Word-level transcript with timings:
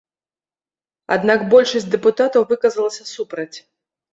Аднак 1.17 1.45
большасць 1.53 1.87
дэпутатаў 1.97 2.49
выказалася 2.55 3.03
супраць. 3.15 3.53